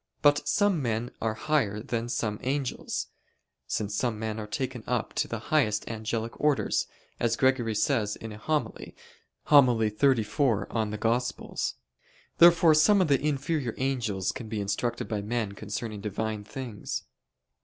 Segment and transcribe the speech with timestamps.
[0.23, 3.09] But some men are higher than some angels;
[3.67, 6.87] since some men are taken up to the highest angelic orders,
[7.19, 8.95] as Gregory says in a homily
[9.43, 9.67] (Hom.
[9.67, 11.73] xxxiv in Evang.).
[12.39, 17.03] Therefore some of the inferior angels can be instructed by men concerning Divine things.